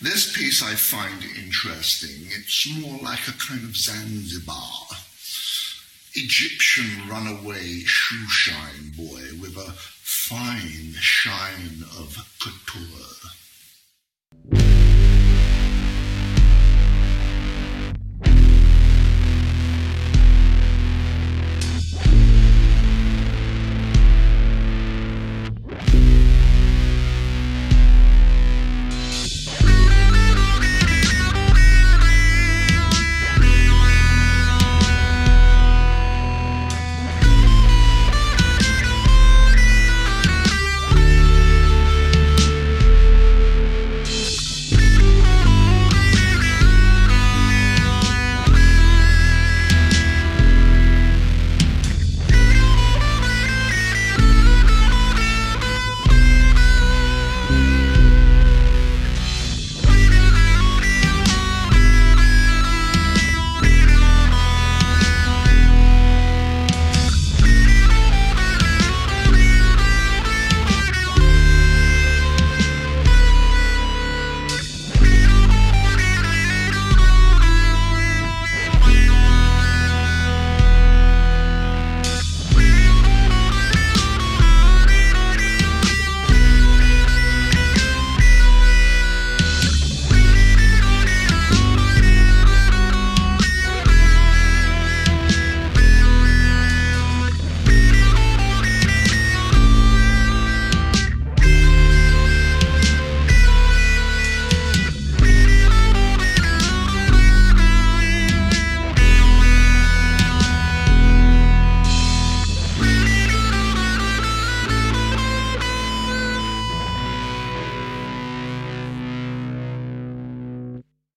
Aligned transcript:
This 0.00 0.36
piece 0.36 0.62
I 0.62 0.74
find 0.74 1.22
interesting. 1.22 2.26
It's 2.30 2.66
more 2.80 2.98
like 3.02 3.28
a 3.28 3.32
kind 3.32 3.62
of 3.62 3.76
Zanzibar. 3.76 4.86
Egyptian 6.14 7.08
runaway 7.08 7.82
shoeshine 7.84 8.96
boy 8.96 9.40
with 9.40 9.56
a 9.56 9.72
fine 9.72 10.92
shine 11.00 11.84
of 11.98 12.16
couture. 12.40 13.41